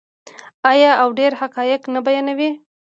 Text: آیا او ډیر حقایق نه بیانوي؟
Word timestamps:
آیا 0.71 0.91
او 1.01 1.07
ډیر 1.19 1.31
حقایق 1.41 1.81
نه 1.93 1.99
بیانوي؟ 2.05 2.51